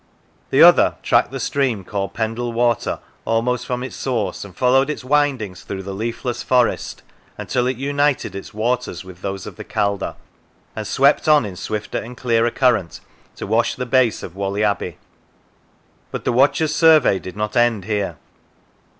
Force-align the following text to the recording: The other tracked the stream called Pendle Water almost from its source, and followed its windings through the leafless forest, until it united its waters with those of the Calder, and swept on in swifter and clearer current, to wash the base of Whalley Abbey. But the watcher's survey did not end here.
The 0.49 0.63
other 0.63 0.95
tracked 1.03 1.29
the 1.31 1.39
stream 1.39 1.83
called 1.83 2.15
Pendle 2.15 2.51
Water 2.51 2.97
almost 3.23 3.67
from 3.67 3.83
its 3.83 3.95
source, 3.95 4.43
and 4.43 4.57
followed 4.57 4.89
its 4.89 5.03
windings 5.03 5.61
through 5.61 5.83
the 5.83 5.93
leafless 5.93 6.41
forest, 6.41 7.03
until 7.37 7.67
it 7.67 7.77
united 7.77 8.33
its 8.33 8.51
waters 8.51 9.05
with 9.05 9.21
those 9.21 9.45
of 9.45 9.57
the 9.57 9.63
Calder, 9.63 10.15
and 10.75 10.87
swept 10.87 11.27
on 11.27 11.45
in 11.45 11.55
swifter 11.55 11.99
and 11.99 12.17
clearer 12.17 12.49
current, 12.49 12.99
to 13.35 13.45
wash 13.45 13.75
the 13.75 13.85
base 13.85 14.23
of 14.23 14.35
Whalley 14.35 14.63
Abbey. 14.63 14.97
But 16.09 16.25
the 16.25 16.33
watcher's 16.33 16.73
survey 16.73 17.19
did 17.19 17.37
not 17.37 17.55
end 17.55 17.85
here. 17.85 18.17